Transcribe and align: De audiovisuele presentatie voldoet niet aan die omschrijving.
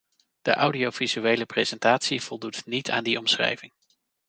De 0.41 0.53
audiovisuele 0.53 1.45
presentatie 1.45 2.21
voldoet 2.21 2.65
niet 2.65 2.89
aan 2.91 3.03
die 3.03 3.17
omschrijving. 3.17 3.73